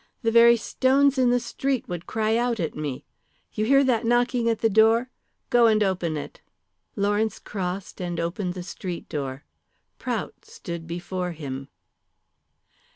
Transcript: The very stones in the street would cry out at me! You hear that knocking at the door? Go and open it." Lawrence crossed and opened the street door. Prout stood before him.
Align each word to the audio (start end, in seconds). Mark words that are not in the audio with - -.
The 0.23 0.31
very 0.31 0.57
stones 0.57 1.19
in 1.19 1.29
the 1.29 1.39
street 1.39 1.87
would 1.87 2.07
cry 2.07 2.35
out 2.35 2.59
at 2.59 2.73
me! 2.73 3.05
You 3.53 3.65
hear 3.65 3.83
that 3.83 4.03
knocking 4.03 4.49
at 4.49 4.57
the 4.61 4.67
door? 4.67 5.11
Go 5.51 5.67
and 5.67 5.83
open 5.83 6.17
it." 6.17 6.41
Lawrence 6.95 7.37
crossed 7.37 8.01
and 8.01 8.19
opened 8.19 8.55
the 8.55 8.63
street 8.63 9.07
door. 9.07 9.43
Prout 9.99 10.43
stood 10.43 10.87
before 10.87 11.33
him. 11.33 11.67